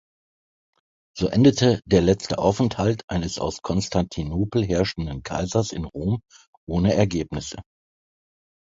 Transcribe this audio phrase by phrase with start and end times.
[1.15, 6.21] So endete der letzte Aufenthalt eines aus Konstantinopel herrschenden Kaisers in Rom
[6.67, 7.59] ohne Ergebnisse.